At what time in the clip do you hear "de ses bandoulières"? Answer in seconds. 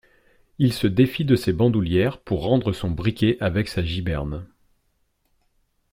1.25-2.19